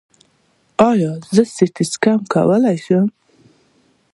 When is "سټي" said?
1.55-1.85